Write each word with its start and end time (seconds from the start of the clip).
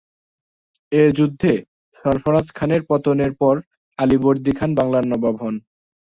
এ-যুদ্ধে 0.91 1.51
সরফরাজ 1.95 2.47
খানের 2.53 2.81
পতনের 2.89 3.31
পর 3.33 3.55
আলীবর্দী 3.99 4.51
খান 4.51 4.71
বাংলার 4.75 5.05
নবাব 5.07 5.35
হন। 5.41 5.55